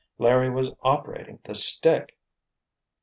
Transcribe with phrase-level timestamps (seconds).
[0.17, 2.17] Larry was operating the stick!